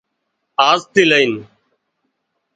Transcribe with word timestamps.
آزٿِي 0.69 1.03
لئين 1.09 1.33